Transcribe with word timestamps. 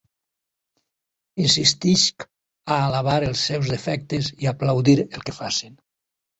Insistisc 1.43 2.25
a 2.77 2.79
alabar 2.87 3.19
els 3.29 3.45
seus 3.53 3.71
defectes 3.77 4.33
i 4.47 4.53
aplaudir 4.57 4.99
el 5.07 5.31
que 5.31 5.41
facen. 5.45 5.81